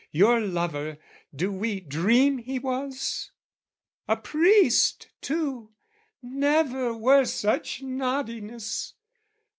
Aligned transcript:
your 0.11 0.39
lover, 0.41 0.97
do 1.35 1.51
we 1.53 1.79
dream 1.79 2.39
he 2.39 2.57
was? 2.57 3.29
"A 4.07 4.17
priest 4.17 5.09
too 5.21 5.73
never 6.23 6.97
were 6.97 7.23
such 7.23 7.83
naughtiness! 7.83 8.95